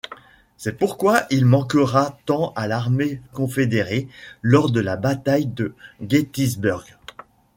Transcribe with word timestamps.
C'est 0.57 0.79
pourquoi 0.79 1.27
il 1.29 1.45
manquera 1.45 2.17
tant 2.25 2.53
à 2.53 2.65
l'armée 2.65 3.21
confédérée 3.33 4.07
lors 4.41 4.71
de 4.71 4.79
la 4.79 4.95
bataille 4.97 5.45
de 5.45 5.75
Gettysburg. 6.01 6.83